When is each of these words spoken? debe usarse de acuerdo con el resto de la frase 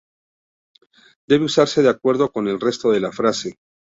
debe 1.29 1.45
usarse 1.45 1.83
de 1.83 1.89
acuerdo 1.89 2.31
con 2.31 2.47
el 2.47 2.59
resto 2.59 2.89
de 2.89 3.01
la 3.01 3.11
frase 3.11 3.59